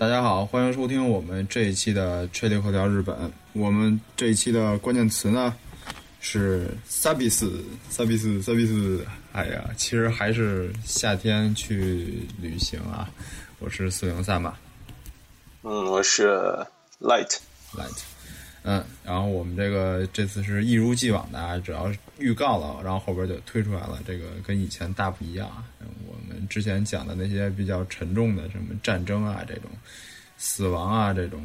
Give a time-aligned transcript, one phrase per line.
[0.00, 3.14] 大家好，欢迎收听我们这一期的《吹力口条日本》。
[3.52, 5.54] 我们这一期的关键词呢
[6.20, 9.06] 是“萨比斯”，萨比斯，萨比斯。
[9.32, 13.10] 哎呀，其实还是夏天去旅行啊。
[13.58, 14.58] 我是四零三吧，
[15.64, 16.30] 嗯，我是
[16.98, 17.36] Light
[17.74, 18.00] Light。
[18.62, 24.00] 嗯，然后我们这个这次是一如既往的啊，只要预告了，然后后边就推出来了。
[24.06, 25.46] 这个跟以前大不一样。
[25.50, 25.64] 我们
[26.50, 29.70] 之前讲的那些比较沉重的，什么战争啊这种，
[30.36, 31.42] 死亡啊这种，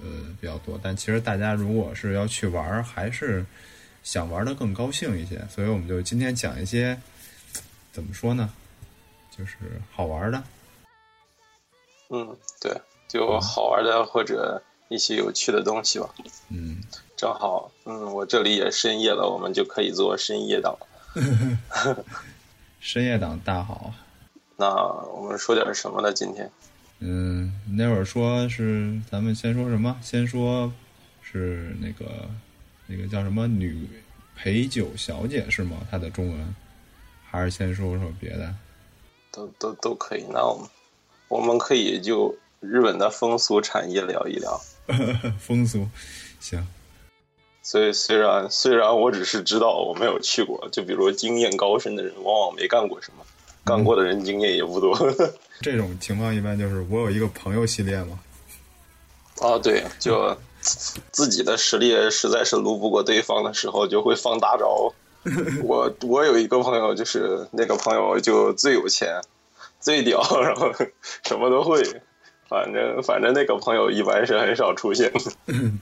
[0.00, 0.06] 呃
[0.40, 0.80] 比较多。
[0.82, 3.46] 但其实大家如果是要去玩，还是
[4.02, 5.40] 想玩的更高兴一些。
[5.48, 6.98] 所以我们就今天讲一些
[7.92, 8.52] 怎么说呢，
[9.30, 9.56] 就是
[9.92, 10.42] 好玩的。
[12.10, 14.60] 嗯，对，就好玩的或者。
[14.88, 16.08] 一些有趣的东西吧。
[16.48, 16.80] 嗯，
[17.16, 20.78] 正好，嗯，我这里也深夜了，我们就可以做深夜档。
[22.78, 23.92] 深夜党大好。
[24.56, 24.74] 那
[25.12, 26.12] 我们说点什么呢？
[26.12, 26.50] 今天？
[27.00, 29.98] 嗯，那会儿说是咱们先说什么？
[30.02, 30.72] 先说
[31.22, 32.28] 是那个
[32.86, 33.86] 那个叫什么女
[34.34, 35.76] 陪酒小姐是吗？
[35.90, 36.54] 她的中文？
[37.28, 38.54] 还是先说说别的？
[39.30, 40.24] 都都都可以。
[40.32, 40.68] 那我们
[41.28, 44.58] 我们可以就日本的风俗产业聊一聊。
[45.38, 45.86] 风俗，
[46.40, 46.66] 行。
[47.62, 50.68] 所以虽然虽然我只是知道，我没有去过。
[50.70, 53.24] 就比如经验高深的人，往往没干过什么；
[53.66, 54.96] 干过的人经验也不多。
[55.60, 58.18] 这种情况一般就是我有一个朋友系列嘛。
[59.40, 60.34] 啊，对，就
[61.10, 64.94] 自己的实力实在是撸不过对方的时候，就会放大招。
[65.64, 69.20] 我 我有一个朋友，就是那个朋友就最有钱、
[69.80, 70.72] 最屌， 然后
[71.24, 71.82] 什么都会。
[72.48, 75.20] 反正反正那个朋友一般是很少出现的，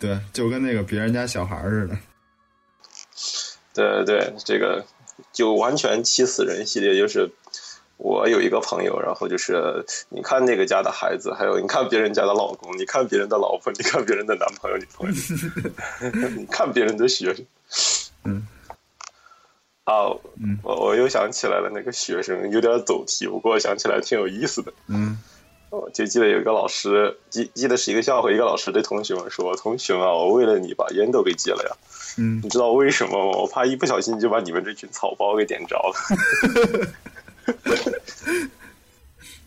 [0.00, 1.99] 对，就跟那个别人家小孩似的。
[3.75, 4.83] 对对，这个
[5.31, 7.31] 就完全气死人系列，就是
[7.97, 17.44] 我有一个朋友，然后就是你看那个家的孩子，还有你看别人家的老公，你看别人的老婆，你看别人的男朋友女朋友， 你看别人的学生，
[18.25, 18.47] 嗯，
[19.84, 20.09] 啊，
[20.62, 25.19] 我我又想起来了，那个学生有点走题，不过想起来挺有意思的，嗯。
[25.71, 31.76] 我就记得有一个老师，记记得是一个笑话，一个老师对同学们说：“同学们啊，我为了你把烟都给戒了呀。”
[32.16, 33.38] 嗯，你知道为什么吗？
[33.41, 36.87] 我怕一不小心就把你们这群草包给点着了。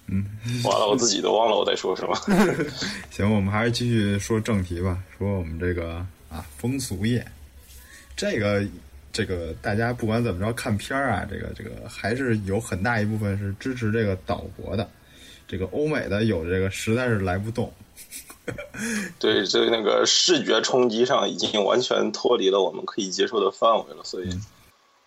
[0.07, 0.25] 嗯，
[0.63, 2.15] 完了，我自己都忘了我在说什么。
[3.11, 4.97] 行，我们还是继续说正题吧。
[5.17, 7.25] 说我们这个啊，风俗业，
[8.15, 8.65] 这个
[9.11, 14.89] 这个大家不管怎么着看片儿啊，这个这个还是有很大一部分是支持这个岛国的。
[15.49, 17.71] 这个欧美的有这个实在是来不动，
[19.17, 24.29] 对，这那个视觉冲击上已经完全脱离了我们可以接受的范围了，所以，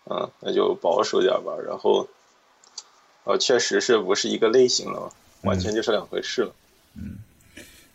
[0.09, 1.53] 嗯，那就保守点吧。
[1.63, 2.07] 然后，
[3.23, 5.09] 呃，确实是不是一个类型的，
[5.43, 6.51] 完全就是两回事了。
[6.95, 7.17] 嗯，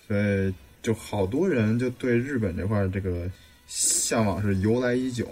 [0.06, 3.31] 所以就好多人就对日本这块这个
[3.66, 5.26] 向往是由来已久。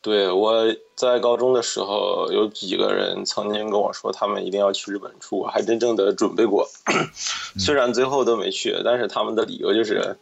[0.00, 6.68] 对，我在高中的时候，有几个人曾经跟我说，他们一定要去日本住，还真正的准备过。
[7.58, 10.16] 虽然最后都没去，但是他们的理由就是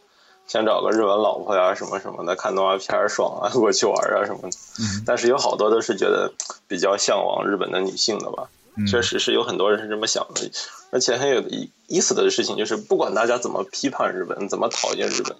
[0.47, 4.49] 想找个日本老婆呀，什么什么的，看动画片爽啊，过去玩啊什么的。
[5.05, 6.31] 但是有好多都是觉得
[6.65, 8.49] 比较向往日本的女性的吧。
[8.87, 10.51] 确实是有很多人是这么想的，
[10.91, 15.35] 而且很有意意思的事情就是，不管大家怎么批判日本，怎么讨厌日本。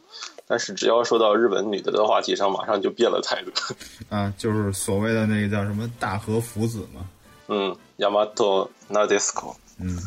[0.46, 3.52] 但是只要说到日本女的的话题上，马上就变了态度。
[4.14, 7.08] 啊，就是所谓的那个叫什么大和福子嘛。
[7.48, 9.56] 嗯，Yamato Nadesco。
[9.80, 9.98] 嗯，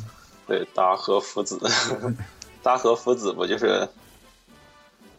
[0.46, 1.58] 对，大和福子，
[2.62, 3.88] 大和福子不就是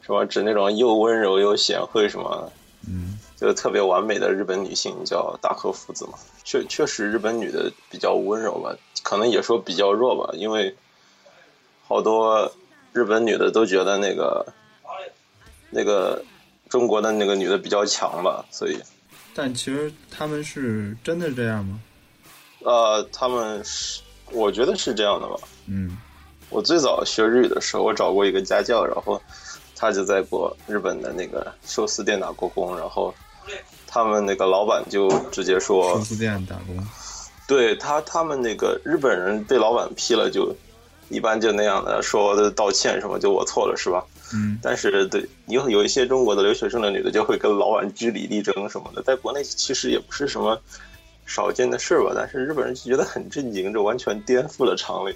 [0.01, 2.51] 什么指那种又温柔又贤惠什么？
[2.87, 6.13] 嗯，就特别完美的日本女性叫大和福子嘛。
[6.43, 10.75] 确确实，日本女的比较温柔吧，可能也说比较弱吧，因为
[11.87, 12.51] 好多
[12.93, 14.45] 日本女的都觉得那个。
[15.69, 16.23] 那个
[16.69, 18.79] 中国的那个女的比较强吧，所以，
[19.35, 21.77] 但其实他们是真的这样吗？
[22.63, 24.01] 呃，他们是，
[24.31, 25.35] 我觉得是这样的吧。
[25.65, 25.97] 嗯，
[26.49, 29.21] 我最早学日语的时候，我找过一个家教，然后
[29.77, 33.13] 他就在过日本的那个寿司店打过工，然后
[33.85, 36.75] 他们那个老板就直接说，寿司店打工，
[37.47, 40.53] 对他，他们那个日本人被老板批了，就
[41.09, 44.03] 一般就那样的说的道歉什么，就我错了是吧？
[44.33, 50.59] 嗯，但是对有有一些中国的留学生的女的就会跟老板据理力争什么的，在国内其实也不是什么
[51.25, 55.15] 少见的事吧，但是日本人就觉得很震惊，这完全颠覆了常理。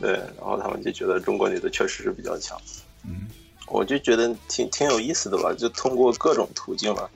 [0.00, 2.58] 对，然后他们就觉得中国女的确实是比较强。
[3.06, 3.28] 嗯，
[3.68, 7.08] 我就觉得挺挺有意思的吧，就通过各种途径吧。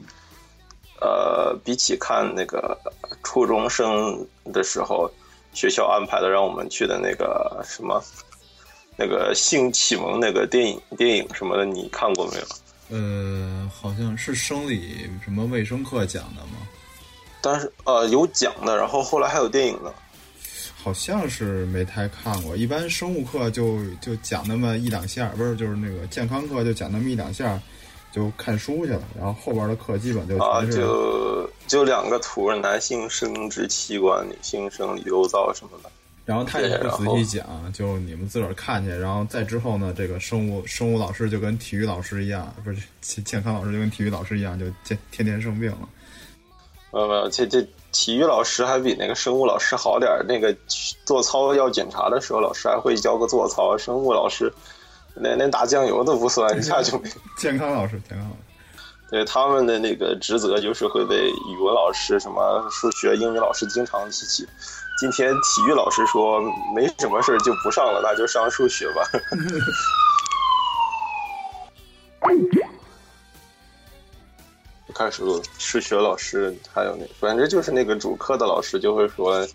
[1.00, 2.78] 呃，比起看那个
[3.22, 5.10] 初中生的时候，
[5.52, 8.02] 学校安排的让我们去的那个什么。
[8.96, 12.44] 那个性启蒙那个电影电影什么的，你看过没有？
[12.90, 16.68] 呃，好像是生理什么卫生课讲的吗？
[17.40, 19.90] 但是呃有讲的，然后后来还有电影呢。
[20.82, 27.60] 好像是没太看过，一般生物课就就讲那么一两下，不是就是那个健康课就讲那么一两下，
[28.10, 29.02] 就看书去了。
[29.16, 35.90] 然后后边的课基本就啊，就就两个图，男性生殖器官、女性生理构造什么的。
[36.24, 38.90] 然后他也不仔细讲，就你们自个儿看去。
[38.90, 45.88] 然后再之后呢，这个生物生物老师就跟体育老师一样，不是健健康老师就跟体育老师一样，就天天天生病了。
[46.92, 50.24] 没有没有，这这体育老师还比那个生物老师好点儿。
[50.28, 50.54] 那个
[51.04, 53.76] 做操要检查的时候，老师还会教个做操。
[53.78, 54.52] 生物老师
[55.14, 57.08] 连连打酱油都不算，一下就没。
[57.38, 58.42] 健康老师，健康老师。
[59.10, 64.46] 对他们的那个职责就是会被语文老师、什么数学、英语老师经常提起。
[65.00, 66.40] 今天体育老师说
[66.76, 69.02] 没什么事儿就不上了，那就上数学吧。
[74.90, 75.22] 一开始
[75.56, 79.46] 数学老师还有那，反正就是那个主课的老师就会说，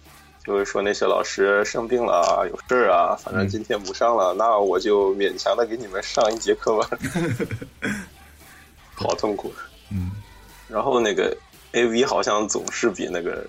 [0.45, 6.89] 就会说那些老师生病了啊，有事儿啊，反正今天不上了，那我就勉强的给你们上一节课吧。
[8.93, 9.53] 好痛苦。
[9.91, 10.09] 嗯，
[10.69, 11.35] 然后那个
[11.73, 13.45] A V 好像总是比那个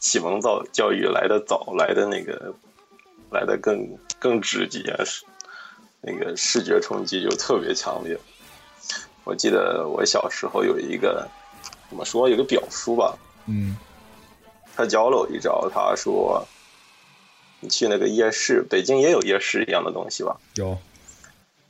[0.00, 2.52] 启蒙教教育来的早，来的那个
[3.30, 5.24] 来的更更直接，是
[6.00, 8.18] 那个视觉冲击就特别强烈。
[9.24, 11.28] 我记得我小时候有一个
[11.88, 13.16] 怎么说，有个表叔吧，
[13.46, 13.76] 嗯
[14.76, 16.46] 他教了我一招，他说
[17.60, 20.36] 你去那个夜市，北京也有夜市一样的东西吧？
[20.56, 20.76] 有，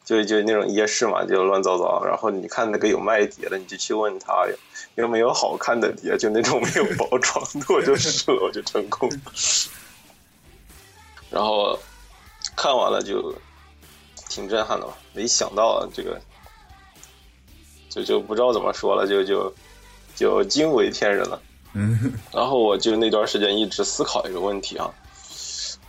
[0.04, 2.02] 就就那种夜市嘛，就乱糟糟。
[2.04, 4.46] 然后你看那个有卖碟的，你就去问他
[4.94, 9.08] 有没有好看的碟，就那种没有包装的，我就试了，我就成功。
[11.30, 11.78] 然后
[12.56, 13.34] 看完了就
[14.28, 16.18] 挺震撼的吧，没想到啊这个
[17.94, 19.54] 就就不知道怎么说了，就就
[20.16, 21.40] 就惊为天人了。
[21.74, 24.90] 嗯然后我就那段时间一直思考一个问题啊，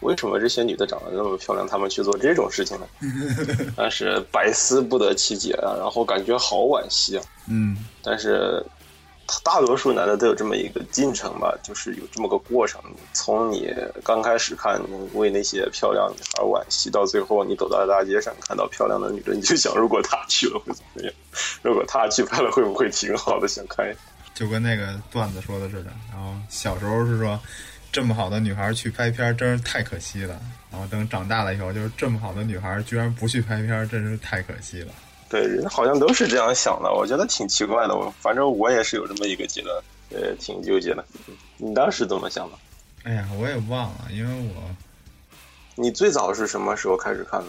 [0.01, 2.87] 为什么这些女的长得那么漂亮，她们去做这种事情呢？
[3.75, 7.23] 但是百思不得其解啊，然后感觉好惋惜啊。
[7.47, 8.63] 嗯但是
[9.43, 12.81] 大多数男的都有这么一个进程吧，就是有这么个过程。
[13.13, 13.73] 从你
[14.03, 14.79] 刚开始看
[15.13, 21.13] 为那些漂亮女孩惋惜，到最后你走到大街上看到漂亮的女的，你就想，如果她去了会怎么样？
[21.61, 23.47] 如果她去拍了会不会挺好的？
[23.47, 23.85] 想看。
[24.33, 25.91] 就跟那个段子说的似的。
[26.11, 27.39] 然后小时候是说，
[27.91, 30.39] 这么好的女孩去拍片真是太可惜了。
[30.69, 34.91] 然后等长大了以后，就是这么好的女孩居然不去拍片，真是太可惜了。
[35.35, 37.93] 对，人好像都是这样想的，我觉得挺奇怪的。
[37.93, 41.03] 我反正我也是有这么一个阶段，呃，挺纠结的。
[41.57, 42.57] 你当时怎么想的？
[43.03, 44.63] 哎呀，我也忘了，因为我
[45.75, 47.47] 你最早是什么时候开始看的？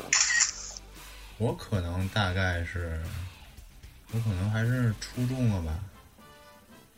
[1.38, 3.00] 我可能大概是，
[4.12, 5.73] 我可能还是初中了吧。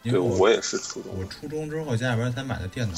[0.04, 1.12] 因对，为我也是初中。
[1.18, 2.96] 我初中之后家里边才买的电脑，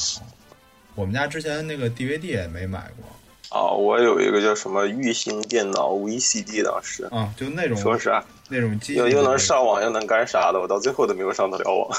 [0.95, 3.05] 我们家之前那个 DVD 也没买过
[3.51, 11.91] 啊，我有一个叫什么玉兴电脑 VCD，当时啊，就那种说实话，那种机又又能上网又能干啥的，我到最后都没有上得了网。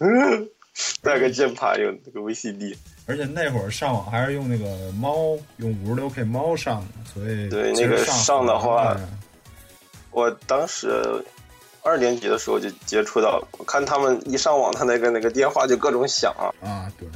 [1.02, 8.96] 带个键盘，有那个 VCD，而且那会儿上网还是用那个猫，用五十六 K 猫上的，所以对那个上上的话
[10.12, 11.02] 我当时
[11.82, 16.46] 二年级的时候就接触到，我看他们一上网，他那个那个电话就各种响啊。
[16.60, 17.08] 啊，对，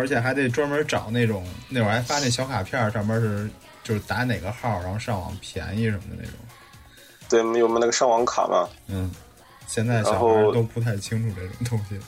[0.00, 3.48] 而且还得专门找那种那会儿还发那小卡片，上面是
[3.84, 6.32] 就是打哪个号，然后上网便宜什么的那种。
[7.28, 8.66] 对，有没有那个上网卡嘛？
[8.88, 9.10] 嗯，
[9.66, 10.20] 现在小孩
[10.52, 12.00] 都不太清楚这种东西。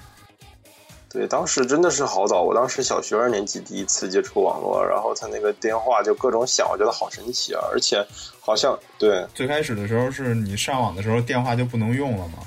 [1.09, 7.61] 对，当时真的是好早，我当时小学二年级第一次接触网络，然后他那个电话就各种响，我觉得好神奇啊！
[7.71, 8.03] 而且
[8.41, 12.39] 好像对最开始的时候是你上网的时候电话就不能用了嘛？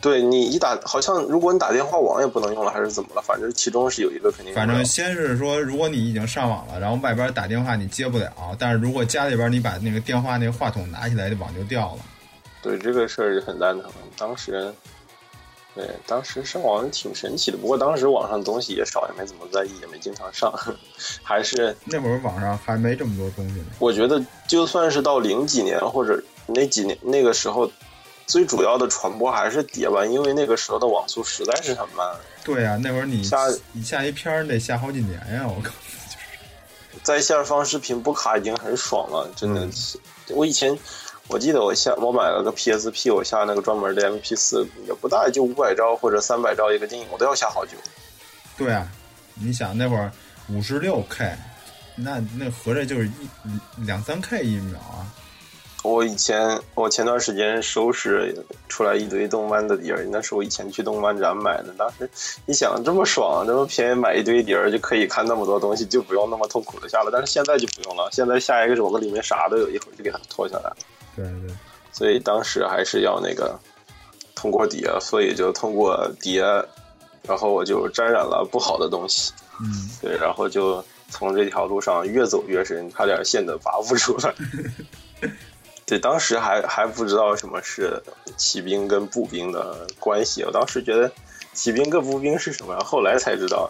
[0.00, 3.20] 对，你一打好像如果你打电话网也不能用了，还是怎么了？
[3.20, 4.54] 反正其中是有一个肯定。
[4.54, 11.98] 反正先是说，如果你已经上网了，然后外边打电话你接不了，但是如果家里边你把那个电话那个话筒拿起来，网就掉了。
[12.62, 13.90] 对这个事儿是很蛋疼。
[14.16, 14.72] 当时，
[15.74, 20.52] 对当时上网挺神奇的，不过当时网上东西也少，也没怎么在意，也没经常上。
[21.22, 23.66] 还是 那会儿网上还没这么多东西呢。
[23.78, 27.70] 我觉得，就算是到零几年或者那几年那个时候，
[28.30, 32.06] 最主要的传播还是碟吧，因为那个时候的网速实在是很慢。
[32.44, 33.38] 对呀、那会儿你下
[33.72, 35.44] 你下一篇儿得下好几年呀！
[35.48, 35.72] 我靠，
[37.02, 39.98] 在线放视频不卡已经很爽了，真的嗯是。
[40.28, 40.78] 我以前
[41.26, 47.72] 我记得我下我买了个 PSP，我下那个专门的 MP 四，也不大，就五百兆或者三百兆一个电影，我都要下好久。
[48.56, 48.88] 对啊，
[49.34, 50.12] 你想那会儿
[50.48, 51.36] 五十六 K，
[51.96, 55.02] 那那合着就是一两三 K 一秒啊！
[55.82, 58.36] 我以前我前段时间收拾
[58.68, 61.72] 出来一堆动漫的碟儿，那是我以前去动漫展买的。
[61.78, 62.08] 当时
[62.44, 67.10] 一想这么爽，这么便宜买一堆碟儿就可以看那么多东西，就不用那么痛苦的下了。
[67.10, 70.76] 但是现在就不用了，现在下一个种子里面啥都有，一会儿就给它拖下来了。
[71.16, 71.54] 对对，
[71.92, 73.58] 所以当时还是要那个
[74.34, 76.42] 通过碟，所以就通过碟，
[77.22, 79.32] 然后我就沾染了不好的东西。
[79.60, 84.34] 嗯，对，然后就从这条路上越走越深，差点陷得拔不出来。
[85.90, 88.00] 对，当时还还不知道什么是
[88.36, 91.10] 骑兵跟步兵的关系，我当时觉得
[91.52, 93.68] 骑兵跟步兵是什么，后来才知道，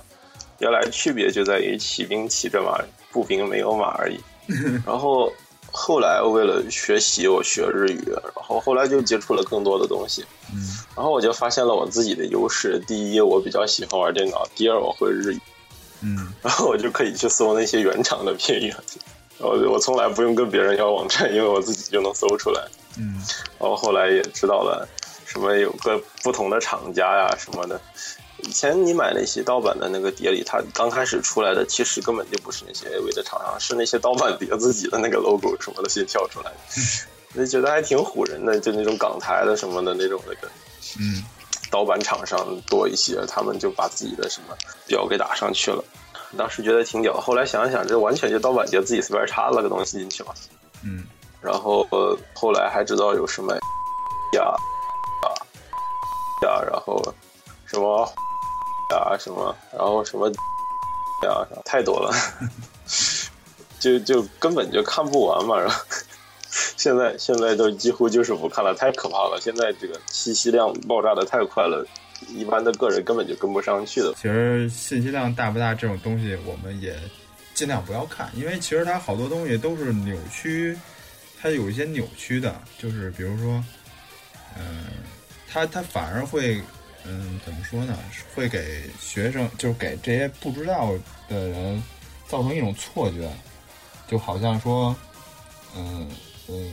[0.59, 2.79] 原来区别就在于骑兵骑着马，
[3.11, 4.21] 步兵没有马而已。
[4.85, 5.33] 然后
[5.73, 10.23] 后来为了学习，我学日语，然后后来就接触了更多的东西，
[10.53, 10.61] 嗯
[10.95, 15.41] 然后我就发现了我自己的优势：第一，我比较喜欢玩电脑；第二，我会日语，
[16.03, 18.77] 嗯然后我就可以去搜那些原厂的片源。
[19.41, 22.63] 我我从来不用跟别人要网站，因为我自己就能搜出来。
[22.99, 23.23] 嗯
[23.59, 24.87] 然后后来也知道了
[25.25, 27.81] 什么有个不同的厂家呀什么的。
[28.43, 36.51] 以前你买那些盗版的那个碟里，它刚开始出来的其实根本就不是那些 AV 的厂商，是那些盗版碟自己的那个 logo 什么的先跳出来
[37.35, 38.59] 的，就觉得还挺唬人的。
[38.59, 40.49] 就那种港台的什么的那种那个
[40.99, 41.23] 嗯
[41.71, 44.57] 盗版厂商多一些，他们就把自己的什么
[44.87, 45.85] 标给打上去了。
[46.37, 50.33] 当时觉得挺屌，后来想一想，这完全就盗版碟自己随便插了个东西进去嘛。
[50.85, 51.05] 嗯
[51.43, 53.55] 然后呃后来还知道有什么
[54.37, 54.43] 呀
[55.23, 55.27] 啊
[56.43, 57.03] 呀，然后
[57.67, 58.07] 什么
[58.93, 60.29] 呀什么，然后什么
[61.25, 62.13] 呀，太多了，
[63.81, 65.59] 就就根本就看不完嘛。
[65.59, 65.83] 然后
[66.77, 69.39] 现在现在都几乎就是不看了，太可怕了。
[69.41, 71.87] 现在这个信息量爆炸的太快了，
[72.29, 74.15] 一般的个人根本就跟不上去的。
[74.15, 76.95] 其实信息量大不大这种东西，我们也
[77.55, 80.77] 尽量不要看，因为其实它好多东西都是扭曲，
[81.41, 83.65] 它有一些扭曲的，就是比如说，
[84.57, 84.87] 嗯、
[85.49, 86.61] 它它反而会，
[87.05, 87.99] 嗯，怎么说呢？
[88.35, 90.93] 会给学生，就是给这些不知道
[91.29, 91.83] 的人
[92.29, 93.31] 造成一种错觉，
[94.07, 94.95] 就好像说，
[95.77, 96.09] 嗯。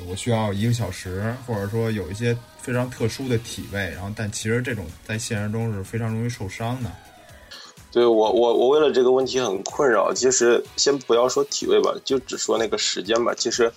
[0.08, 6.92] 我需要一个小时，或者说有一些非常特殊的体位，然后但其实这种在现实中是非常容易受伤的。
[7.98, 10.14] 对我我我为了这个问题很困扰。
[10.14, 13.34] 其实先不要说体位吧，就只说那个时间吧。
[13.34, 13.74] 其实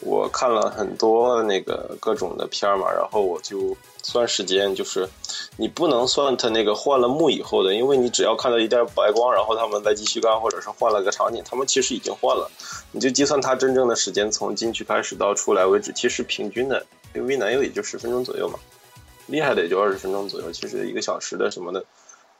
[0.00, 5.08] 我看了很多那个各种的片儿嘛，然后我就算时间，就是
[5.56, 12.50] 你不能算它那个换了幕以后的，因为你只要看到一点白光，然后他们再继续干，或者是换了个场景，他们其实已经换了。
[12.90, 18.58] 你就计算它真正的时间，从进去开始到出来为止，其实平均的因为男优也就十分钟左右嘛，
[19.28, 20.52] 厉害的也就二十分钟左右。
[20.52, 21.82] 其实一个小时的什么的。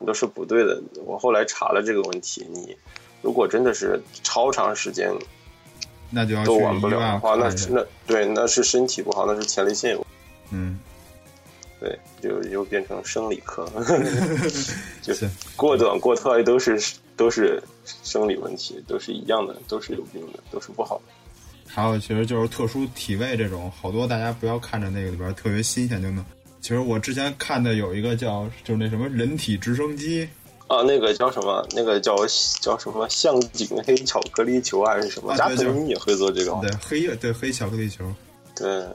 [0.05, 0.81] 都是不对的。
[1.05, 2.75] 我后来查了这个问题，你
[3.21, 5.11] 如果真的是超长时间
[6.09, 10.05] 那就要都玩不了的话，那是那对那是身体不好，那是前列腺有
[10.51, 10.79] 嗯，
[11.79, 13.67] 对，就又变成生理科，
[15.01, 16.79] 就是过短过短都是
[17.17, 17.61] 都是
[18.03, 21.13] 生理问题，都是一样的，都是有病的，都是不好的。
[21.65, 26.23] 还有其实就是特殊体位这种，好多大家不要看着那个里边特别新鲜就能。
[26.63, 30.25] 其实我之前看的有一个叫就是那什么人体直升机，
[30.67, 31.67] 啊，那个叫什么？
[31.75, 32.15] 那个叫
[32.61, 33.05] 叫什么？
[33.09, 35.35] 向井黑巧克力球还是什么？
[35.35, 36.61] 加藤也会做这个吗？
[36.61, 38.09] 对黑对黑巧克力球，
[38.55, 38.87] 对，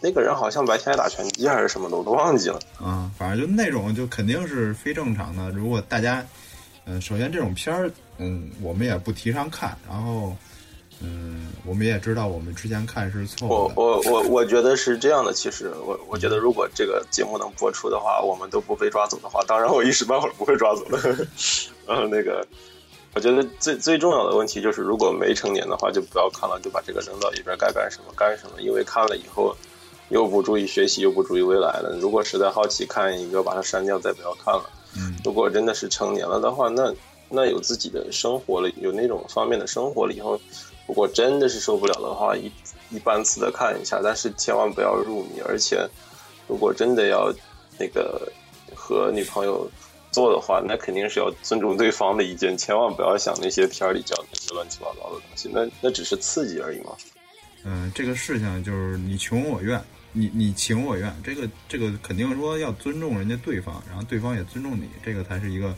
[0.00, 2.60] 那个人好像白天还打拳击还是什么的，我都忘记了。
[2.80, 5.50] 啊，反正就那种就肯定是非正常的。
[5.50, 6.24] 如果大家，
[6.84, 10.36] 嗯、首先这种片儿，嗯，我们也不提倡看，然后，
[11.02, 13.72] 嗯，我们也知道我们之前看是错我。
[13.74, 20.98] 我我我觉得是这样的，其实我我觉得如果这个节目能播出的话，我们都不被抓走的话，当然我一时半会儿不会抓走的。
[21.86, 22.46] 然后那个，
[23.14, 29.56] 我觉得最最重要的问题就是，如果没成年的话，就不要看了，就把这个扔到一边，该干什么干什么，因为看了以后
[30.10, 31.96] 又不注意学习，又不注意未来了。
[32.00, 34.68] 如果实在好奇看一个，把它删掉，再不要看了。
[34.96, 36.92] 嗯如果真的是成年了的话，那
[37.28, 40.40] 那有自己的生活了，有那种方面的生活了以后，
[40.90, 42.50] 如果真的是受不了的话，一
[42.90, 45.40] 一般次的看一下，但是千万不要入迷。
[45.46, 45.88] 而且，
[46.48, 47.32] 如果真的要
[47.78, 48.28] 那个
[48.74, 49.70] 和女朋友
[50.10, 56.90] 做的话，那肯定是要尊重对方的意见，千万不要想那些片儿里讲那些乱七八糟的东西，那那只是刺激而已嘛。
[57.62, 59.80] 嗯，这个事情就是你情我愿，
[60.10, 65.72] 你你情我愿，这个这个肯定说要尊重人家对方，然后对方也尊重你，这个才是一个、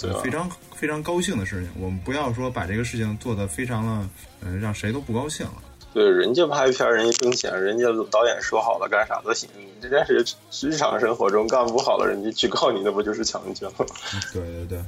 [0.00, 1.70] 对非常非常高兴的事情。
[1.78, 4.08] 我们不要说把这个事情做得非常的，
[4.42, 5.62] 嗯、让谁都不高兴了。
[5.92, 9.50] 对，人家拍片儿，人家挣钱，人家导演说好了干啥都行。
[9.58, 10.24] 你这件事
[10.68, 13.84] 日常生活中干不好了，人家去告你，那不就是强奸吗？
[14.32, 14.84] 对对对，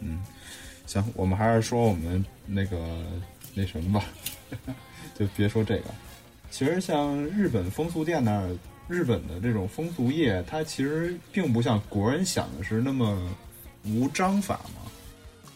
[0.00, 0.22] 嗯，
[0.86, 2.78] 行，我们还是说我们那个
[3.54, 4.06] 那什么吧，
[5.18, 5.84] 就别说这个。
[6.50, 8.48] 其实像日本风俗店那儿，
[8.88, 13.30] 日本的这种风俗业，它其实并不像国人想的是那么
[13.84, 14.82] 无章法吗。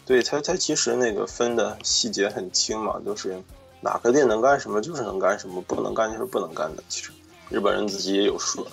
[0.05, 3.37] 对它，它其实那个分的细节很清嘛，就是
[3.81, 6.83] 哪个店能干什么就是能干什么，不能干就是不能干的。
[6.87, 7.11] 其实
[7.49, 8.65] 日本人自己也有数。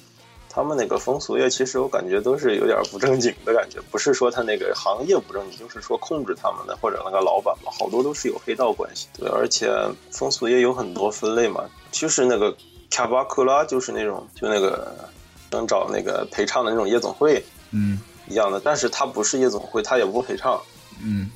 [0.49, 9.09] 他们那个风俗业，其实我感觉都是有点不正经的感觉，不是说他那个行业不正经，就是说控制他们的或者那个老板嘛，好多都是有黑道关系。
[9.19, 9.69] 对，而且
[10.13, 12.57] 风俗业有很多分类嘛，其实那个
[12.89, 14.95] 卡巴克拉就是那种就那个
[15.51, 20.61] 能找那个陪唱的那种夜总会，嗯，一样的，但是他不是夜总会，他也不陪唱，
[21.03, 21.31] 嗯，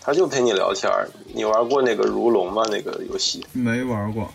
[0.00, 0.90] 他就陪你聊天
[1.34, 2.62] 你玩过那个如龙吗？
[2.70, 3.44] 那个游戏？
[3.52, 4.28] 没玩过。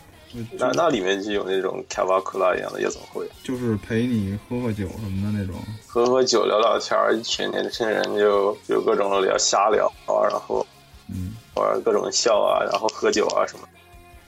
[0.58, 10.66] 那那里面就有那种卡巴克拉一样的夜总会，就是陪你喝喝酒什么的那种，喝喝酒聊聊天一群年轻人就就各种聊瞎聊啊，然后
[11.10, 11.36] 嗯。
[11.54, 13.68] 玩各种笑啊，然后喝酒啊什么，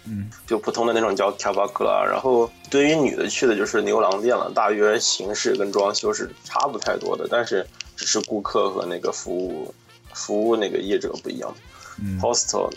[0.06, 2.04] 嗯，就普通的那种叫卡巴克拉。
[2.04, 9.74] 然后对于女的去的就是牛郎店了，大约形式跟装修是差不太多的，但是只是顾客和那个服务
[10.14, 11.54] 服务那个业者不一样。
[12.00, 12.70] 嗯，hostel。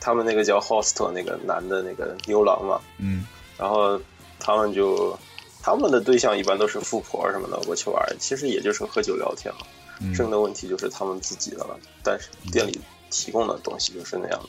[0.00, 3.26] 他们那个叫 hostel 那个男的那个牛郎嘛，嗯，
[3.58, 4.00] 然后
[4.38, 5.18] 他们就
[5.60, 10.14] 他们的对象一般都是富婆什么的过去玩，其实也就是喝酒聊天嘛。
[10.14, 14.48] 剩的问题就是他们自己的了，但是店里提供的东西就是那样的。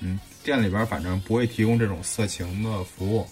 [0.00, 3.26] 嗯，店里边反正不会提供这种色情的服务。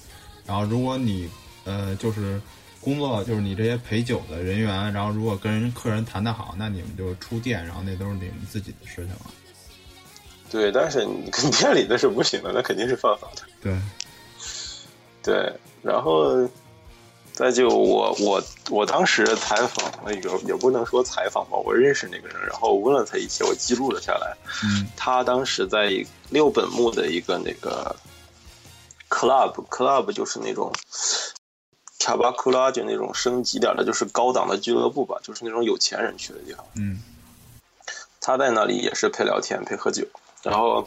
[0.44, 1.30] 然后如果你
[1.64, 2.40] 呃就是
[2.80, 9.30] 工作就是你这些陪酒的人员，然后如果跟客人谈得好，那你们就出店，然后那都是你们自己的事情了。
[10.50, 13.42] 对，但是你跟店里的是不行的，那肯定是犯法的。
[13.62, 13.78] 对，
[15.22, 16.48] 对，然后
[17.34, 24.36] 再就我我我当时采访那个也不能说采访吧，我认识那个人，然后问了他一些，我记录了下来。
[24.62, 25.90] 嗯，他当时在
[26.30, 27.94] 六本木的一个那个
[29.10, 30.72] club，club 就是那种
[31.98, 36.64] 卡巴库拉，就那种升级点的，就是高档的俱乐部吧，就是那种有钱人去的地方。
[36.76, 37.02] 嗯，
[38.20, 40.06] 他在那里也是陪聊天、陪喝酒。
[40.42, 40.86] 然后，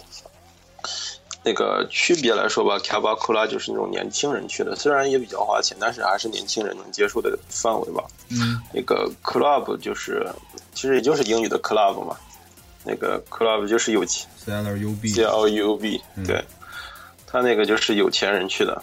[1.43, 8.04] 那个区别来说吧，卡巴库拉就是那种年轻人去的，虽然也比较花钱，但是还是年轻人能接受的范围吧。
[8.30, 10.28] 嗯，那个 club 就是，
[10.73, 12.15] 其实也就是英语的 club 嘛。
[12.84, 16.43] 那个 club 就是有钱，C L U B C L U B，对，
[17.26, 18.82] 他那个就是有钱人去的。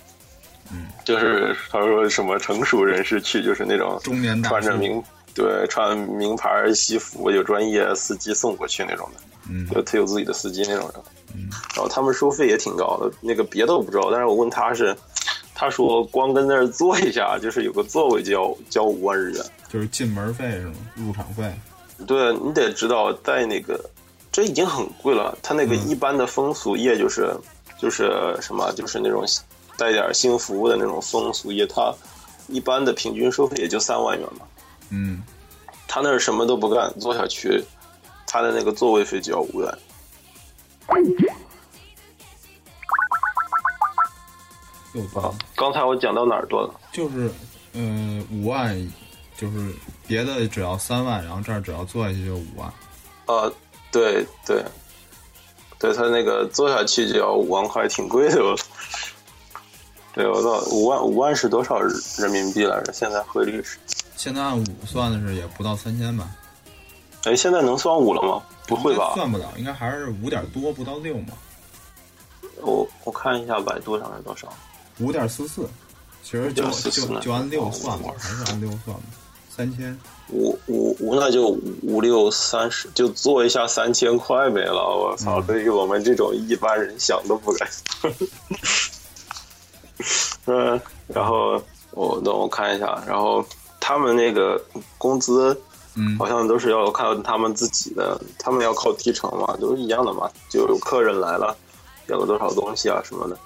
[0.71, 5.03] 嗯，就是他说什么成熟人士去，就是那种中年穿着名
[5.35, 9.21] 对穿名牌西服，有专业司机送过去那种的。
[9.51, 11.03] 嗯，就他有自己的司机那种人，
[11.35, 14.97] 嗯，然后他们收费也挺高的，那个别的我不知道，但是我问他是，
[15.55, 20.75] 他说光跟那儿坐一下，就是有个座位就要交五万日元，就是进门费是吗？
[20.95, 21.53] 入场费？
[22.07, 23.79] 对你得知道，在那个
[24.33, 27.31] 这已经很贵了，他那个一般的风俗业就是
[27.79, 29.23] 就是什么，就是那种
[29.77, 31.95] 带点性服务的那种风俗业，他
[32.49, 34.47] 一般的平均收费也就三万元嘛，
[34.91, 35.23] 嗯，
[35.87, 37.65] 他那儿什么都不干，坐下去。
[38.27, 39.79] 他的那个座位费就要五元。
[44.93, 45.35] 又多。
[45.55, 46.75] 刚才我讲到哪儿多了？
[46.93, 47.31] 就是，
[47.73, 48.77] 嗯，五万，
[49.37, 49.73] 就是
[50.07, 52.69] 别的只要三万，然后这儿只要坐下去就五万。
[53.27, 53.51] 啊，
[53.93, 54.65] 对对，
[55.79, 58.37] 对他那个坐下去就要五万块，挺贵的。
[60.13, 62.93] 对，我到五万，五万是多少人民币来着？
[62.93, 63.79] 现在汇率是？
[64.17, 66.29] 现在按五算的是也不到三千吧。
[67.25, 68.43] 哎，现在能算五了吗？
[68.67, 69.13] 不会吧？
[69.15, 71.33] 算不了，应该还是五点多，不到六嘛。
[72.61, 74.53] 我我看一下百度上是多少？
[75.01, 75.69] 五点四四，
[76.23, 79.03] 其实就就就按六算吧，还是按六算吧。
[79.51, 79.97] 三千
[80.31, 81.49] 五五五，那就
[81.83, 84.83] 五六三十，就做一下三千块没了。
[84.83, 85.41] 我操！
[85.43, 87.69] 对于我们这种一般人想都不敢。
[90.47, 93.45] 嗯，然后我等我看一下，然后
[93.87, 94.59] 他们那个
[94.97, 95.61] 工资。
[95.97, 100.29] 嗯，好像都是要看他们自己的，他们要靠提成嘛，都是一样的嘛。
[100.49, 101.57] 就有客人来了，
[102.09, 103.39] 要了多少东西啊什么的。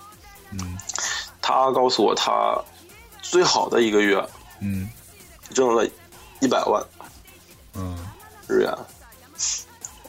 [0.53, 0.79] 嗯，
[1.43, 2.59] 他告诉我，他
[3.21, 4.27] 最好的一个月，
[4.63, 4.89] 嗯，
[5.51, 5.87] 挣了
[6.41, 6.83] 一百万，
[7.75, 7.95] 嗯，
[8.47, 8.75] 日元，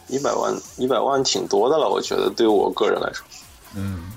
[0.07, 3.27] 一百万，一百万挺多的了，我觉得对我个人来说，
[3.75, 4.13] 嗯，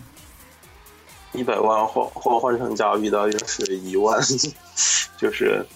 [1.33, 4.23] 一百万换换换成加币大约是一万，
[5.19, 5.67] 就是。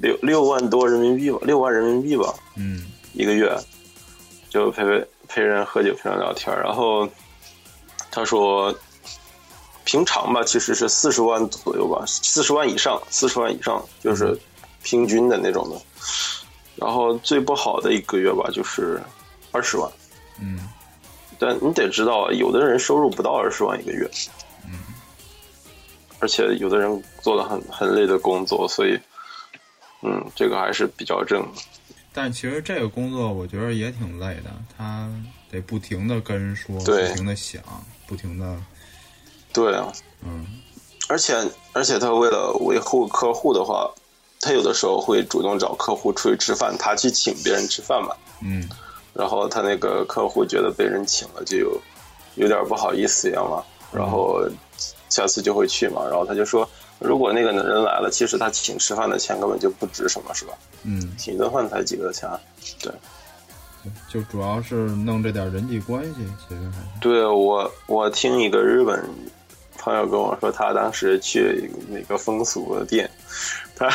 [0.00, 3.56] 六六万多人民币吧，六万人民币吧，嗯，一个月，
[4.48, 6.54] 就陪陪陪人喝酒，陪人聊天。
[6.58, 7.08] 然后
[8.10, 8.74] 他说，
[9.84, 14.38] 平常吧，其实是四十万左右吧，四十万以上，四十万以上就是
[14.82, 15.76] 平均的那种的。
[16.76, 19.00] 然后最不好的一个月吧，就是
[19.50, 19.90] 二十万，
[20.38, 20.68] 嗯，
[21.38, 24.06] 但你得知道，有的人收入不到二十万一个月，
[24.66, 24.78] 嗯，
[26.18, 29.00] 而且有的人做的很很累的工作，所以，
[30.06, 31.44] 嗯，这个还是比较正。
[32.12, 35.10] 但其实这个工作我觉得也挺累的，他
[35.50, 37.62] 得不停的跟人说，对不停的想，
[38.06, 38.56] 不停的，
[39.52, 39.92] 对啊，
[40.24, 40.46] 嗯
[41.08, 41.36] 而且
[41.72, 43.90] 而且他为了维护客户的话，
[44.40, 48.14] 他有的时候会主动找客户出去吃饭，他去请别人吃饭嘛。
[48.40, 48.68] 嗯
[49.12, 51.80] 然后他那个客户觉得被人请了，就有
[52.34, 54.42] 有点不好意思一样嘛，然后
[55.08, 56.02] 下次就会去嘛。
[56.04, 60.54] 然后他就说，如果那个人来了，其实他请吃饭的钱根本就不值什么，是吧？
[60.84, 62.28] 嗯，请一顿饭才几个钱，
[62.80, 62.92] 对。
[64.08, 66.14] 就主要是弄这点人际关系，
[66.48, 69.00] 其实还是，对我，我听一个日本
[69.78, 73.08] 朋友跟我说，他当时去那个风俗的店，
[73.76, 73.88] 他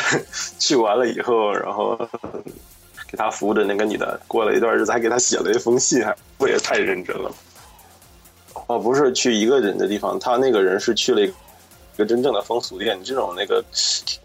[0.58, 1.94] 去完了以后，然后
[3.06, 7.30] 给他服务的那个女的，过了一段日子还给他写了一封信，还我也太认真了。
[8.68, 11.30] 哦，不是去一个人的地方，他那个人是去了一
[11.96, 13.64] 个真正的风俗店，这种那个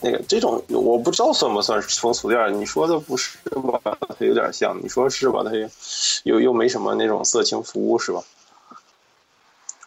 [0.01, 3.97] 那个这种我不知道算不算是风俗店，你说的不是吧？
[4.17, 5.43] 它有点像，你说是吧？
[5.43, 5.69] 它又
[6.23, 8.21] 又又没什么那种色情服务是吧？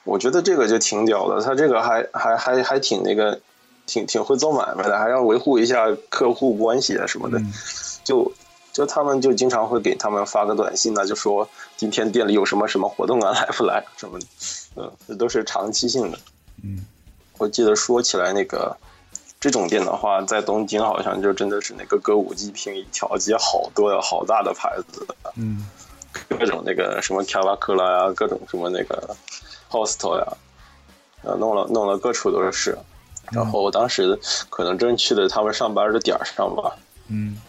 [0.05, 3.39] 我觉得这个就挺屌的，他这个还还还还挺那个，
[3.87, 7.53] 挺挺会做买卖的，还要维护一下客户关系啊什么的，嗯
[8.03, 8.33] 就
[8.73, 14.27] 就他们就经常会给他们发个短信呢，就说今天店里有什么什么活动啊， 来不来什么的，
[14.77, 16.19] 嗯，这都是长期性的。
[16.63, 16.85] 嗯
[17.41, 18.77] 我记得说起来那个
[19.41, 25.67] 这种店的话，在东京好像就真的是那个歌舞伎町一条街好多的好大的牌子，嗯。
[26.29, 29.17] 各种那个什么卡拉克拉呀，各种什么那个
[29.71, 30.27] hostel 呀，
[31.23, 32.77] 呃，弄了弄了各处都是。
[33.31, 34.19] 然后我当时
[34.51, 36.77] 可能正去的他们上班的点儿上吧，
[37.09, 37.41] 嗯。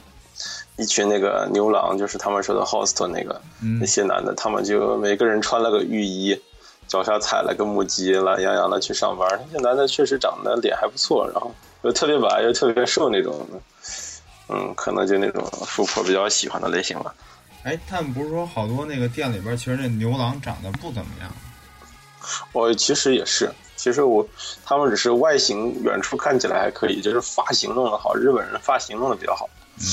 [0.77, 3.79] 一群那个牛郎，就是他们说的 hostel 那个嗯。
[3.79, 6.39] 那些男的，他们就每个人穿了个浴衣，
[6.91, 9.25] 脚下踩了个木屐，懒洋洋的去上班。
[9.49, 11.49] 那些男的确实长得脸还不错，然后
[11.83, 13.47] 又特别白又特别瘦那种，
[14.49, 17.15] 嗯，可能就那种富婆比较喜欢的类型吧。
[17.63, 21.31] 哎，他们不是说好多那个店里边，其实那牛郎长得不怎么样，
[22.51, 24.27] 我其实也是，其实我
[24.65, 29.49] 他们只是外形远处看起来还可以，就是发型弄得好，日本人发型弄得比较好。
[29.79, 29.87] 嗯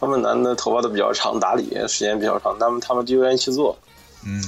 [0.00, 3.78] 他们男的头发都比较长，打理时间比较长，他们他们就愿意去做。
[4.24, 4.42] 嗯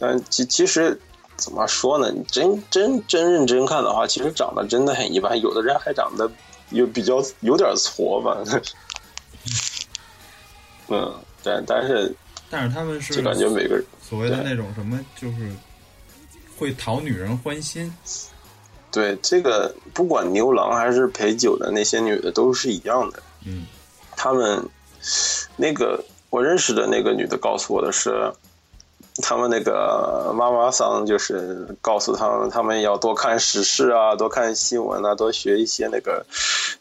[0.00, 1.00] 但其其实
[1.38, 2.10] 怎么说呢？
[2.10, 6.30] 你真真真认真看的话，其实长得真的很一般，有的人还长得
[6.70, 8.36] 有比较有点矬吧。
[10.88, 12.14] 嗯，但但是
[12.50, 15.52] 但是他们是就感觉每个人所谓的对那种什么，就是
[16.58, 17.94] 会讨女人欢心，
[18.90, 23.22] 对这个不管牛郎还是陪酒的那些女的都是一样的。
[23.46, 23.66] 嗯
[24.16, 24.68] 他们
[25.56, 28.32] 那个我认识的那个女的告诉我的是，
[29.22, 36.24] 他们那个妈妈桑就是告诉他们，他们要多看时事啊，多看新闻啊，多学一些那个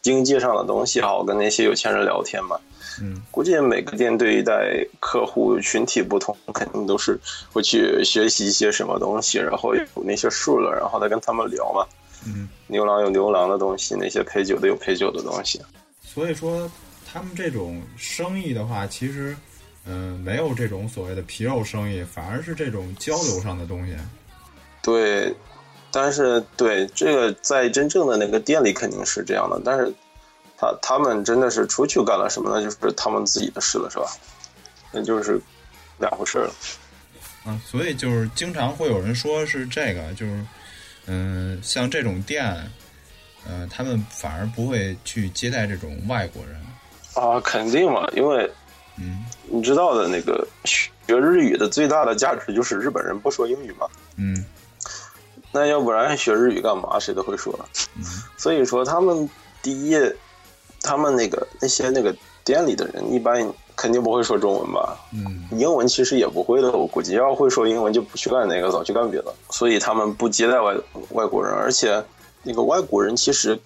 [0.02, 2.58] 经济上的东西，好跟那些有钱人聊天嘛。
[3.00, 7.20] 嗯估计每个店对待客户群体不同，肯定都是
[7.54, 11.86] 会去学习一些什么东西，然后有那些数了，然后再跟他们聊嘛。
[12.26, 15.62] 嗯，牛郎有牛郎的东西，那些陪酒的有陪酒的东西。
[16.02, 16.68] 所以说
[17.06, 19.38] 他们这种生意的话，其实
[19.88, 23.96] 嗯、呃没有这种所谓的皮肉生意，反而是这种交流上的东西。
[24.82, 25.34] 对，
[25.92, 29.94] 但是对这个在真正的那个店里肯定是这样的，但是
[30.58, 32.64] 他他们真的是出去干了什么呢？
[32.64, 34.06] 就是他们自己的事了，是吧？
[34.92, 35.40] 那就是
[36.00, 36.54] 两回事了。
[37.46, 40.46] 啊，所以就是经常会有人说是这个，就是
[41.06, 42.46] 嗯、像这种店，
[43.46, 46.56] 呃，他们反而不会去接待这种外国人。
[47.14, 48.50] 啊，肯定嘛，因为
[49.00, 54.44] 嗯你知道的那个学日语的最大的价值就是日本人不说英语嘛，嗯
[55.52, 57.00] 那要不然学日语干嘛？
[57.00, 57.58] 谁都会说。
[58.38, 59.30] 所以说他们
[59.62, 59.98] 第一，
[60.82, 69.34] 他们那个那些那个店里的人一般肯定不会说中文吧，嗯英文其实也不会的，我估计要会说英文就不去干那个，早去干别的。
[69.50, 70.76] 所以他们不接待外
[71.12, 72.04] 外国人，而且
[72.44, 73.58] 那个外国人其实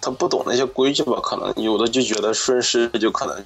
[0.00, 3.44] 他不懂那些规矩吧，可能有的就觉得顺势就可能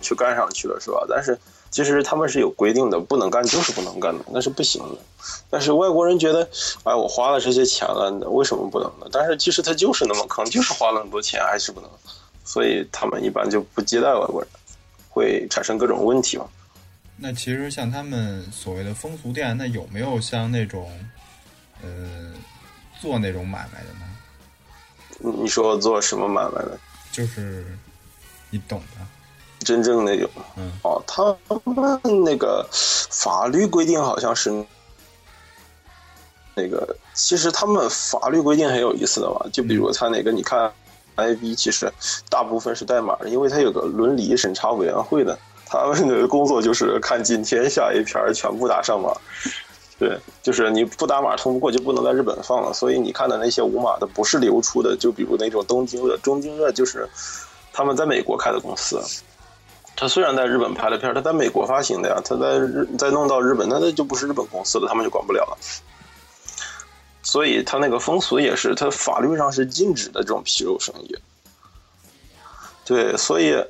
[0.00, 1.04] 去干上去了，是吧？
[1.08, 1.38] 但是
[1.70, 4.98] 其实他们是有规定的，不能干就是不能干的，那是不行的。
[5.50, 6.48] 但是外国人觉得，
[6.84, 9.06] 哎，我花了这些钱了，为什么不能呢？
[9.12, 11.90] 但是其实他就是那么坑，就是花了那么多钱，还是不能。
[12.44, 14.48] 所以他们一般就不接待外国人，
[15.10, 16.46] 会产生各种问题嘛。
[17.16, 20.90] 那其实像他们所谓的风俗店，那有没有像那种
[21.82, 22.32] 呃
[23.00, 24.06] 做那种买卖的呢？
[25.18, 26.78] 你你说做什么买卖的？
[27.10, 27.66] 就是
[28.48, 29.06] 你懂的。
[29.60, 34.64] 真正那种，嗯哦，他们那个法律规定好像是
[36.54, 40.72] 那个，其实他们法律规定很有意思的嘛，就比如他那个，你看
[41.16, 41.92] ，IB 其实
[42.28, 49.12] 大部分是代码的，因为它有个伦理审查委员会的，他们的工作就是看今天下一篇全部打上码。
[49.98, 57.08] 对，就是你不打码通不过就不能在日本放了，所以你看的那些无码的不是流出的，就比如那种东京的、中京的，就是
[57.72, 59.00] 他们在美国开的公司。
[59.98, 65.58] 他虽然在日本拍的片他在美国发行的呀，他在日再弄到日本，那那就不是日本公司了，他们就管不了了。
[67.24, 71.16] 所以他那个风俗也是，他法律上是禁止的这种皮肉生意。
[72.84, 73.64] 对，所以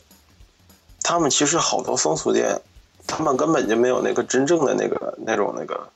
[1.02, 2.60] 他们其实好多风俗店，
[3.06, 5.88] 他们根本就没有那个真正的那个那种那个。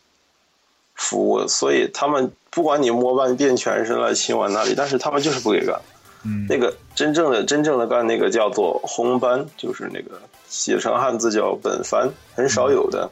[0.94, 5.80] 服务，所以他们不管你摸半遍全身了，亲完那里，但是他们就是不给干。
[6.24, 13.10] 嗯，那个真正的真正的干那个叫做红班，就是那个写成汉字叫本番，很少有的。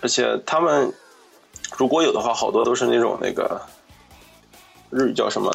[0.00, 0.92] 而且他们
[1.76, 3.60] 如果有的话，好多都是那种那个
[4.90, 5.52] 日语叫什么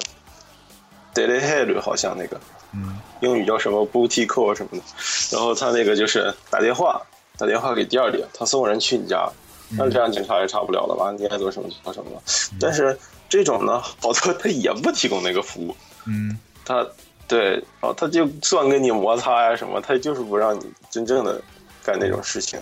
[1.13, 2.39] daily head，好像那个，
[2.73, 4.83] 嗯，英语叫什么 booty call 什么的。
[5.31, 7.01] 然后他那个就是打电话，
[7.37, 9.29] 打电话给第二点，他送人去你家。
[9.77, 11.11] 那这样警察也查不了了吧？
[11.11, 12.21] 你爱做什么做什么了。
[12.57, 12.97] 但是
[13.29, 15.75] 这种呢，好多他也不提供那个服务。
[16.05, 16.85] 嗯，他
[17.27, 21.41] 对，哦，他就算跟你摩擦呀什么，他就是不让你真正的
[21.83, 22.59] 干那种事情。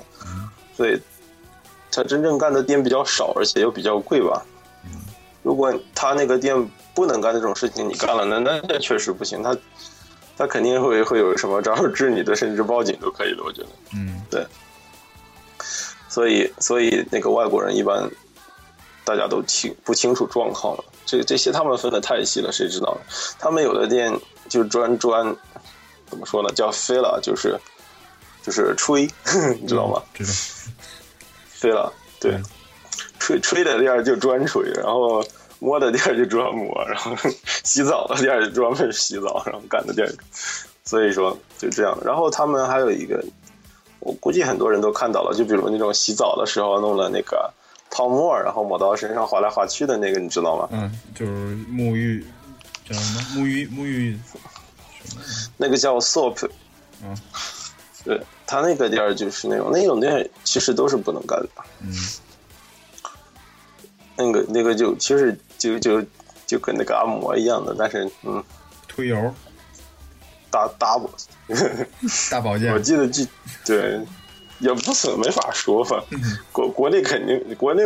[0.76, 1.00] 所以，
[1.92, 4.44] 他真正干的店比较少，而且又比较贵吧。
[5.44, 6.56] 如果他那个店
[6.96, 9.44] 不能干这种事情，你干了，那那那确实不行。
[9.44, 9.56] 他
[10.36, 13.44] 他肯定会会有什么招治你的，甚至报警都可以的。
[13.44, 13.70] 我觉得。
[13.94, 14.46] 嗯，对。
[16.10, 18.10] 所以，所以那个外国人一般
[19.06, 20.84] 大家都清不清楚状况了。
[21.06, 23.02] 这这些他们分的太细了，谁知道呢？
[23.40, 24.12] 他们有的店
[24.50, 25.24] 就专专
[26.10, 26.50] 怎么说呢？
[26.56, 27.58] 叫飞了，就是
[28.42, 29.08] 就是吹，
[29.62, 30.02] 你知道吗？
[30.14, 30.32] 知道。
[31.48, 32.38] 飞了，对，
[33.20, 35.24] 吹吹的店就专吹，然后
[35.60, 37.16] 摸的店就专摸，然后
[37.64, 40.12] 洗澡的店就专门洗澡，然后干的店，
[40.84, 41.98] 所以说就这样。
[42.04, 43.24] 然后他们还有一个。
[44.02, 47.52] 我估计很多人都看到了，就比如那种洗澡的时候弄了那个
[47.96, 50.68] 泡沫，然后抹到身上滑来滑去的那个，你知道吗？
[50.74, 52.26] 嗯，就是沐浴
[52.84, 53.22] 叫什么？
[53.34, 54.20] 沐浴沐浴
[55.56, 56.50] 那个叫 soap。
[57.02, 57.16] 嗯，
[58.04, 61.50] 对他那个店儿就是那种那种店，其实都是不能干的。
[61.80, 61.94] 嗯，
[64.18, 66.04] 那个那个就其实就就
[66.46, 68.44] 就跟那个按摩一样的，但是嗯，
[68.90, 69.34] 推油。
[70.52, 71.10] 大大保，
[72.30, 73.26] 大保健，我记得记
[73.66, 74.00] 对，
[74.60, 76.04] 也不是没法说吧。
[76.52, 77.84] 国国内肯定，国内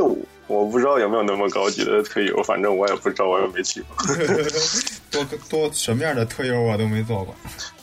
[0.48, 4.16] 我不知道有没有那么高级的推油，反正我也不知道，我也没去过。
[5.12, 7.36] 多多什么样的推油我都没做过。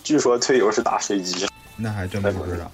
[0.05, 1.47] 据说推油是打飞机，
[1.77, 2.71] 那还真不知道。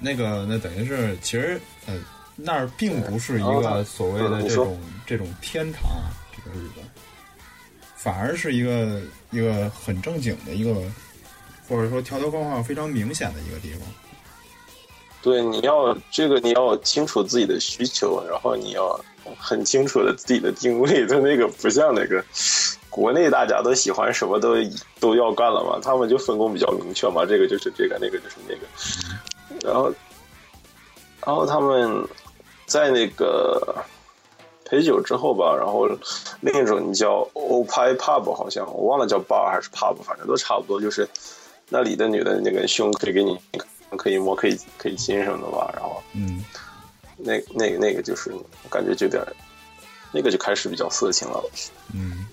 [0.00, 1.94] 那个那等于是，其实呃，
[2.36, 5.82] 那儿并不是一个所谓的这种这种天堂，
[6.32, 6.84] 这个日本，
[7.96, 9.00] 反而是一个
[9.30, 10.74] 一个很正经的一个。
[11.68, 13.80] 或者说条条框框非常明显的一个地方。
[15.26, 18.96] 对，你要这个你要清楚自己的需求，然后你要
[19.36, 21.04] 很清楚的自己的定位。
[21.10, 22.24] 它那个不像那个
[22.88, 24.54] 国内大家都喜欢什么都
[25.00, 29.68] 都要干了嘛，他们就分工比较明确嘛，这个就是这个，那个就是那个。
[29.68, 29.92] 然后，
[31.26, 32.06] 然后他们
[32.66, 33.84] 在那个
[34.64, 35.88] 陪酒之后吧，然后
[36.40, 41.08] 另一种叫 o p i pub，好像我忘了叫 bar 还是 pub，反正都差不多，就是。
[41.68, 43.36] 那里的女的那个胸可以给你，
[43.96, 45.70] 可以摸，可以可以亲什么的吧？
[45.74, 46.44] 然后，嗯，
[47.16, 48.30] 那那个那个就是
[48.68, 49.24] 感觉就有点，
[50.12, 51.42] 那个就开始比较色情了。
[51.94, 52.26] 嗯，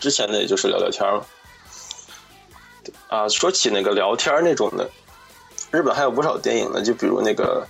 [0.00, 1.24] 之前的也就是聊聊天嘛。
[3.08, 4.88] 啊，说起那个聊天那种的，
[5.70, 7.66] 日本还有不少电影呢，就比如那个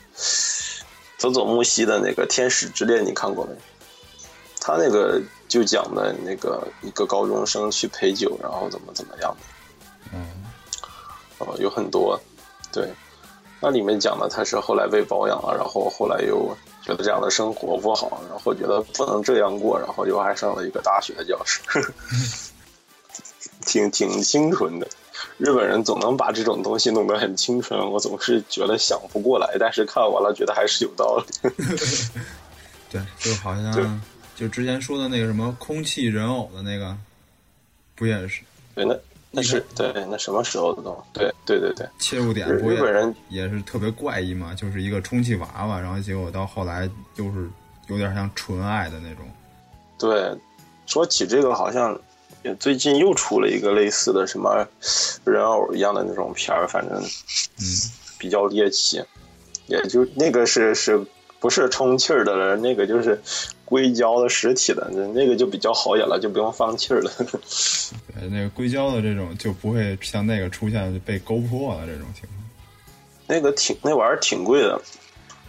[1.18, 3.53] 佐佐木希的那个《天使之恋》，你看过没？
[4.61, 9.46] 他那个就讲的那个一个高中生去陪酒，然后怎么怎么样的。
[10.12, 10.44] 嗯。
[11.38, 12.20] 哦，有很多，
[12.72, 12.92] 对，
[13.61, 21.61] 那里面讲的他是后来被包养了，然后后来又觉得这样的生活不好，然后觉得不能这样过，然后又爱上了一个大学的教师，
[23.66, 24.87] 挺挺清纯的。
[25.38, 31.51] 日本人总能把这种东西弄得很清纯，我总是觉得想不过来，但是看完了觉得还是有道理。
[32.90, 34.01] 对，就好像
[34.37, 36.97] 就之前说的那个什么空气人偶的那个，
[37.97, 38.42] 不也是？
[38.77, 38.97] 对，那。
[39.30, 47.48] 那是对，那什么时候的东对对对对，切入点日本人也是特别怪异嘛，就是一个充气娃娃，然后结果到后来就是
[47.88, 49.24] 有点像纯爱的那种。
[49.98, 50.36] 对，
[50.86, 51.98] 说起这个，好像
[52.58, 54.66] 最近又出了一个类似的什么
[55.24, 57.64] 人偶一样的那种片儿，反正嗯。
[58.20, 59.00] 比较猎奇，
[59.68, 61.00] 也就那个是是
[61.38, 63.16] 不是充气儿的了，那个就是
[63.68, 67.11] 硅胶的实体的，那那个就比较好演了，就不用放气儿了。
[67.20, 72.38] 对，那个硅胶的这种就不会像那个出现被勾破了这种情况。
[73.26, 74.81] 那个挺那玩意儿挺贵的。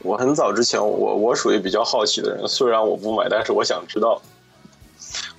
[0.02, 4.22] 我很早之前，我我属于比较好奇的人，虽然我不买，但是我想知道。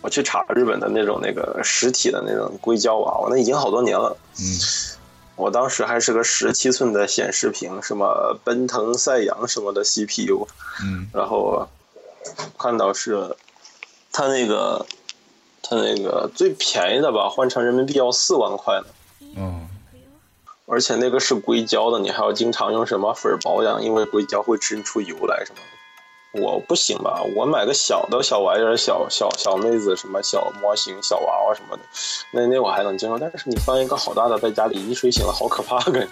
[0.02, 4.16] 我去查日本的那种那个实体的那种硅胶娃娃，那已经好多年了。
[4.38, 4.42] 嗯，
[5.36, 10.48] 我当时还是个十七寸的显示屏，什么奔腾、赛扬什么的 CPU。
[10.82, 11.68] 嗯，然后
[12.58, 13.36] 看到是
[14.12, 14.86] 它那个
[15.62, 18.86] 它那个最便宜的吧，换成人民币要四万块呢。
[19.36, 19.68] 嗯，
[20.66, 25.62] 而且那个是硅胶的，你还要经常用什么粉保养，因为硅胶会渗出油来什么的。
[26.32, 27.22] 我不行吧？
[27.34, 31.82] 我买个小的小玩意儿，小小小妹子，什么小模型、小娃娃什么的，
[32.30, 33.18] 那那我还能接受。
[33.18, 35.80] 但是你放一个好大的在家里一睡醒了，好可怕！
[35.90, 36.08] 感觉。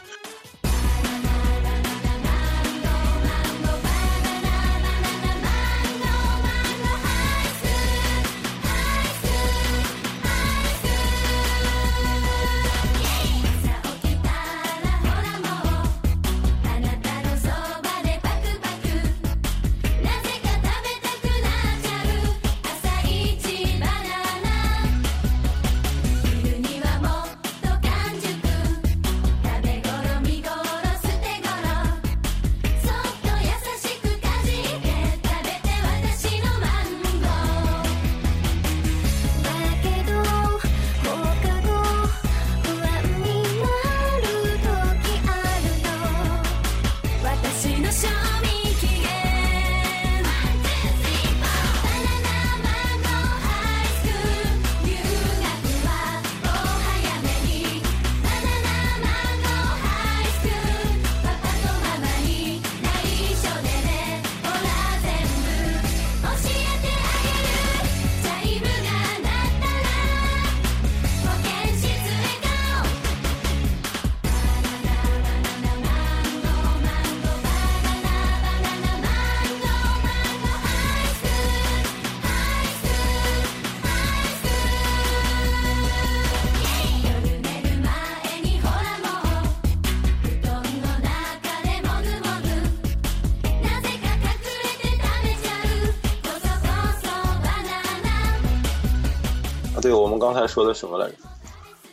[99.88, 101.14] 对我们刚才说的什么来着？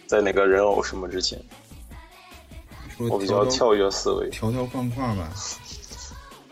[0.05, 1.39] 在哪个人偶什么之前，
[3.09, 5.29] 我比较跳跃思维，条条框框吧。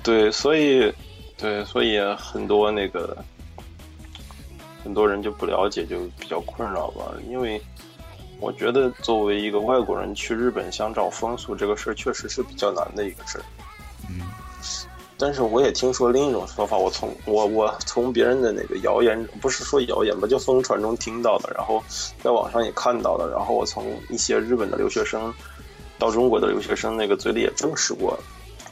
[0.01, 0.89] 对，所以，
[1.35, 3.17] 对，所以很多那个
[4.81, 7.13] 很多人就不了解，就比较困扰吧。
[7.29, 7.61] 因为
[8.39, 13.43] 我觉得作为一个外国人去日本想找风俗这个事儿，确实是比较难的一个事儿。
[15.13, 15.15] 嗯。
[15.17, 21.83] 但是我也听说另一种说法，我从我我从别人的那个谣言，不是说谣言吧，就疯传中听到的，然后
[22.21, 25.33] 在网上也看到了，然后我从一些日本的留学生
[25.99, 28.17] 到中国的留学生那个嘴里也证实过，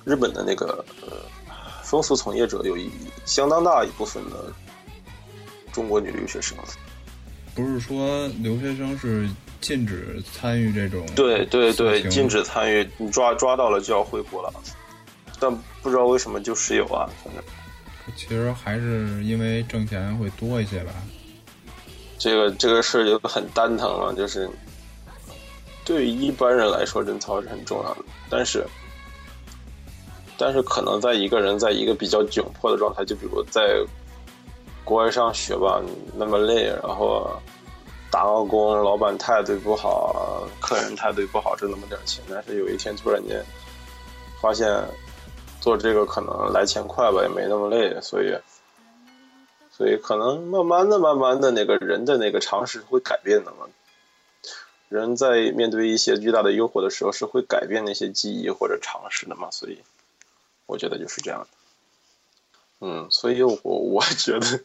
[0.03, 1.17] 日本的那个呃
[1.83, 2.89] 风俗从业者有一
[3.25, 4.51] 相当大一部分的
[5.71, 6.57] 中国女留学生。
[7.53, 9.27] 不是说留学生是
[9.59, 11.05] 禁止参与这种？
[11.15, 14.53] 对对对，禁止参与，你抓抓到了就要回国了。
[15.41, 17.43] 但不知道为什么就是有啊，反正
[18.15, 20.91] 其实还是因为挣钱会多一些吧。
[22.19, 24.47] 这个这个事儿就很蛋疼了，就是
[25.83, 28.03] 对于一般人来说，贞操是很重要的。
[28.29, 28.63] 但是，
[30.37, 33.83] 但是可能在一个人在一个比较窘迫的状态，就比如在
[34.83, 35.81] 国外上学吧，
[36.15, 37.27] 那么累，然后
[38.11, 43.43] 打个工，老板态度不好，客人态度不好，挣那么点钱，但是有一天突然间
[44.39, 44.67] 发现。
[45.61, 48.35] 做这个可能来钱快吧，也没那么累，所以，
[49.71, 53.69] 所以可能慢慢的、慢慢的，那个人的那个常识会改变的嘛。
[54.89, 59.51] 人在面对一些巨大的诱惑的时候，是会改变那些记忆或者常识的嘛。
[59.51, 59.77] 所以，
[60.65, 61.47] 我觉得就是这样的。
[62.79, 64.61] 嗯，所以我我觉得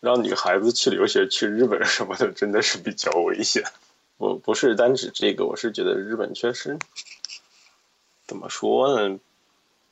[0.00, 3.62] 让女孩子去留学去日本什么的，真的是比较危险。
[4.18, 6.76] 我不是单指这个，我是觉得日本确实
[8.26, 9.18] 怎么说呢？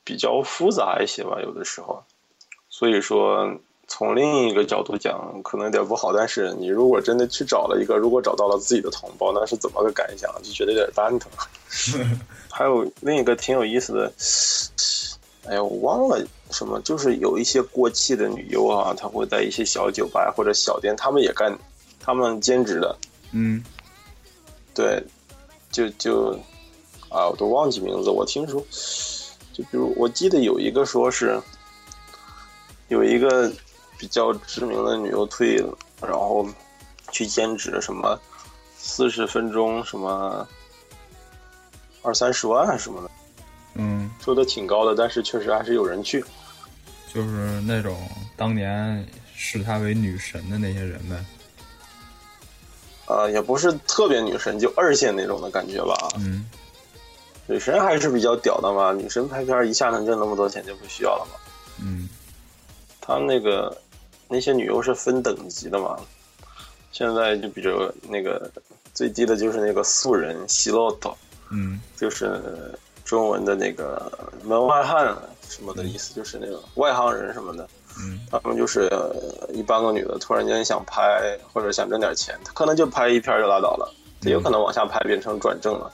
[0.03, 2.03] 比较复杂一些吧，有的时候，
[2.69, 3.55] 所以说
[3.87, 6.13] 从另一个角度讲，可能有点不好。
[6.13, 10.33] 但是你如果真的去找了一个，如果找到了自己的同胞，那是怎么个感想？
[10.41, 11.29] 就觉得有点蛋疼。
[12.49, 14.11] 还有另一个挺有意思的，
[15.45, 21.57] 哎呀，我忘了什么，就是有一些过气的女优啊，她会在一些小酒吧或者小店，他们也干，
[21.99, 22.97] 他们兼职的。
[23.31, 23.63] 嗯，
[24.73, 25.03] 对，
[25.71, 26.31] 就就
[27.09, 28.65] 啊，我都忘记名字，我听说。
[29.53, 31.41] 就比如，我记得有一个说是，
[32.87, 33.51] 有一个
[33.97, 36.47] 比较知名的女优退了，然后
[37.11, 38.19] 去兼职什么
[38.77, 40.47] 四十分钟什么
[42.01, 43.11] 二三十万什么的，
[43.75, 46.23] 嗯，说的挺高的，但是确实还是有人去。
[47.13, 51.25] 就是那种当年视她为女神的那些人呗。
[53.07, 55.93] 呃，也不是特别女神，就二线那种的感觉吧。
[56.15, 56.49] 嗯
[57.51, 61.37] 女神还是比较屌的嘛，女神拍片一下能挣那么多钱就不需要了嘛。
[61.83, 62.07] 嗯
[63.01, 63.75] 他们那个
[64.29, 65.99] 那些女优是分等级的嘛，
[66.93, 68.49] 现在就比如那个
[68.93, 71.17] 最低的就是那个素人希洛托，
[71.49, 72.41] 嗯就是
[73.03, 74.09] 中文的那个
[74.45, 75.13] 门外汉
[75.49, 77.67] 什么的意思，就是那个外行人什么的。
[77.99, 79.13] 嗯他们就是呃
[79.53, 85.91] 一般个女的突然间想拍或者想挣点钱，她可能就拍一片就拉倒了，也有可能往下拍变成转正了。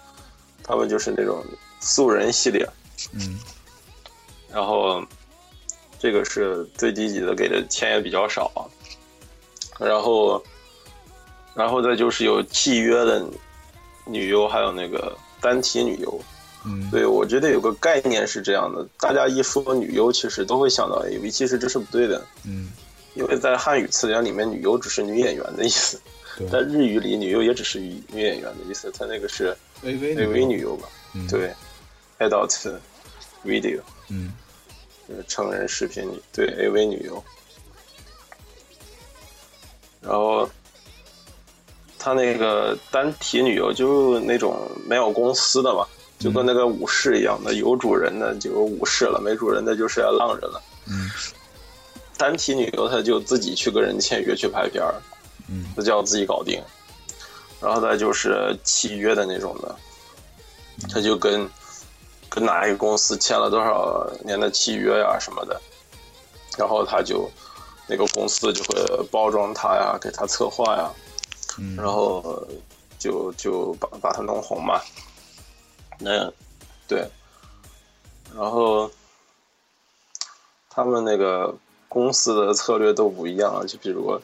[0.67, 1.43] 他们就是那种
[1.79, 2.67] 素人系列，
[3.13, 3.39] 嗯。
[4.51, 5.03] 然后
[5.99, 8.69] 这个是最低级的，给的钱也比较少，
[9.79, 10.43] 然后
[11.55, 13.25] 然后再就是有契约的
[14.05, 16.21] 女优，还有那个单体女优。
[16.65, 16.89] 嗯。
[16.91, 22.71] 对，我觉得有个概念是这样的，大家一说女优，其实都会想到 AV，其实这是不对的，嗯，
[23.13, 25.99] 因为在汉语词典里面，女优只是女演员的意思，
[26.51, 30.87] 在日语里，女优也只是女女演员的意思，它那个是，AV 女优吧？
[31.13, 31.53] 嗯对
[32.19, 32.79] ，adult
[33.45, 33.81] video。
[34.09, 34.33] 嗯
[35.07, 37.23] 就是成人视频女，对 AV 女优。
[40.01, 40.49] 然后，
[41.97, 45.85] 他那个单体女优就那种没有公司的嘛，
[46.19, 50.61] 就跟那个武士一样的，有主人的就有武士了，没主人的就是浪人了。
[50.87, 51.09] 嗯
[52.17, 54.95] 单体女优她就自己去跟人签约去拍片儿，
[55.49, 56.61] 嗯这叫自己搞定。
[57.61, 59.75] 然后再就是契约的那种的，
[60.89, 61.49] 他就跟
[62.29, 65.59] 跟哪一个公司签了多少年的契约呀什么的，
[66.57, 67.29] 然后他就
[67.87, 70.91] 那个公司就会包装他呀，给他策划呀，
[71.57, 72.45] 嗯，然后
[72.99, 74.79] 就就把把他弄红嘛。
[75.99, 76.31] 那
[76.87, 77.09] 对，
[78.35, 78.91] 然后
[80.69, 81.55] 他们那个
[81.89, 84.21] 公司的策略都不一样，就比如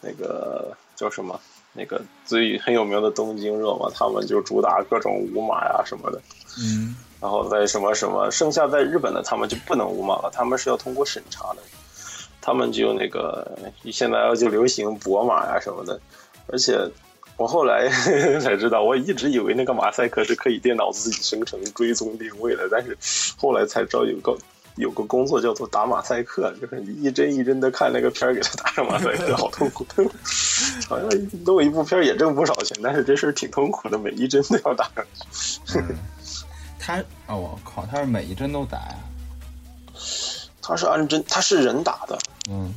[0.00, 1.40] 那个叫什么，
[1.72, 6.20] 那个最很有名的东京热嘛，他们就主打各种舞马呀什么的。
[6.60, 11.62] 嗯然后在什么什么，剩下在日本的他们就不能舞马了，他们是要通过审查的，
[12.40, 13.56] 他们就那个
[13.92, 16.00] 现在就流行博马呀什么的，
[16.48, 16.76] 而且
[17.36, 17.88] 我后来
[18.42, 22.98] 才知道，我一直以为那个马赛克是可以电脑自己生成追踪定位的，但是
[23.38, 24.36] 后来才知道有个
[24.76, 29.86] 有个工作叫做打马赛克，就是你一帧一帧的看那个片儿，给他打上马赛克，好痛苦。
[30.88, 31.08] 好像
[31.44, 35.78] 弄一部片儿也挣不少钱，但是这事儿挺痛苦的，每一帧都要打上去。
[35.78, 35.96] 嗯，
[36.78, 36.96] 他
[37.26, 38.96] 啊，我靠，他是每一帧都打呀？
[40.62, 42.18] 他是按帧，他是人打的，
[42.48, 42.72] 嗯，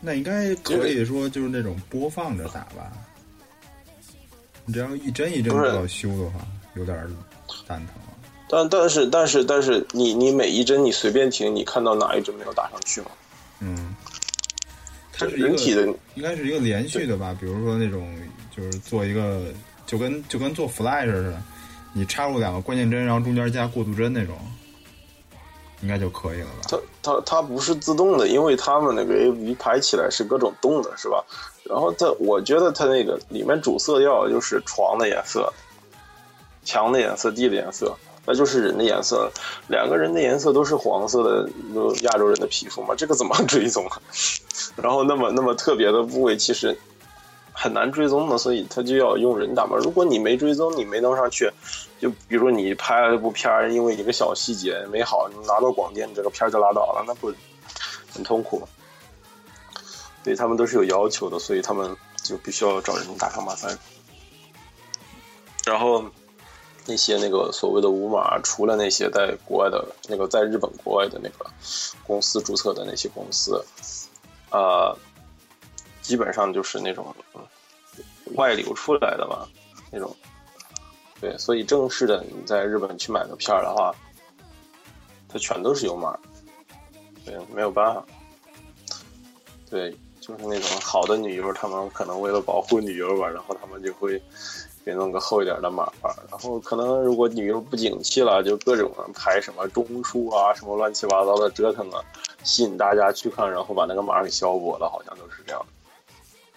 [0.00, 2.92] 那应该可以说就是那种播放着打吧？
[4.64, 7.10] 你只要一帧一帧要修的话，有点儿
[7.66, 8.11] 蛋疼啊。
[8.52, 13.06] 但但是但是但是你你每一帧你随便停，你看到哪一帧没有打上去吗？
[13.60, 13.96] 嗯，
[15.10, 15.86] 它是人体的
[16.16, 17.34] 应该是一个连续的吧？
[17.40, 18.14] 比如说那种
[18.54, 19.46] 就是做一个
[19.86, 21.42] 就跟就跟做 Flash 似的，
[21.94, 24.36] 你插入两个关键帧，然后中间加过渡帧那种，
[25.80, 26.68] 应该就可以了吧？
[26.68, 31.24] 它它它不是自动的，因为他们那个 AV 拍起来是各种动的，是吧？
[31.64, 35.50] 然后它，我觉得它那个里面主色调就是床的颜色、
[36.64, 39.30] 墙的颜色、地的颜色，那就是人的颜色。
[39.68, 41.48] 两个人的颜色都是黄色的，
[42.02, 44.00] 亚洲人的皮肤嘛，这个怎么 追踪啊？
[44.76, 46.78] 然后那么那么特别的部位，其实
[47.52, 49.76] 很难追踪的，所以他就要用人打嘛。
[49.76, 51.50] 如果你没追踪，你没弄上去，
[52.00, 57.32] 就比如你拍了一部片，因为一个小细节没好，你拿到广电，你这个片就拉倒了，那不
[58.14, 58.66] 很痛苦？
[60.24, 63.76] 对他们都是有要求的，所以他们就必须要找人打上马赛。
[65.64, 66.04] 然后
[66.86, 71.50] 那些那个所谓的无码，除了那些在国外的那个在日本国外的那个
[72.06, 73.64] 公司注册的那些公司，
[74.50, 74.96] 呃，
[76.00, 77.14] 基本上就是那种、
[78.34, 79.48] 外流出来的吧，
[79.90, 80.14] 那种。
[81.20, 83.94] 对，所以正式的你在日本去买个片儿的话，
[85.28, 86.18] 它全都是有码，
[87.24, 88.04] 对，没有办法。
[89.70, 94.20] 对，就是那种好的女优，他们可能为了保护女优吧，然后他们就会
[94.84, 102.02] 给弄个厚一点的码儿，然后可能如果女优不景气了，就各种拍什么中枢啊，什么乱七八糟的折腾啊，
[102.42, 105.66] 吸引大家去看，然后把那个码给消薄了，好像都是这样的。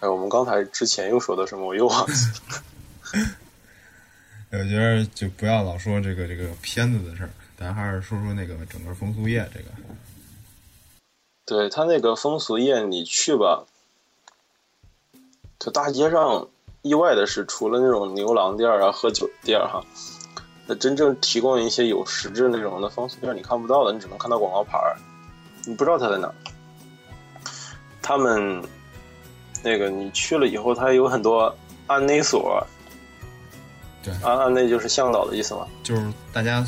[0.00, 1.66] 哎，我们刚才之前又说的什么？
[1.66, 3.32] 我又忘记了。
[4.52, 9.66] 我觉得就不要老说这个这个片子的事儿，咱还是说说那个整个风俗业这个。
[11.44, 13.66] 对他那个风俗业，你去吧，
[15.58, 16.48] 就大街上
[16.86, 19.82] 意外的是，除了那种牛郎店啊、喝酒店哈，
[20.66, 24.96] 那真正提供一些有实质内容的风俗店，你看不到的，你只能看到广告牌儿，
[25.66, 26.32] 你不知道他在哪。
[28.02, 28.62] 他们
[29.62, 31.52] 那个你去了以后，他有很多
[31.86, 32.64] 安内所，
[34.02, 36.64] 对，安安内就是向导的意思嘛，就是大家。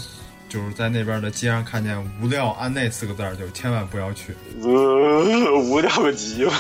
[0.48, 4.34] 就是在那边的街上看见“无料安内”四个字儿，就千万不要去。
[4.62, 6.52] 无料个鸡巴！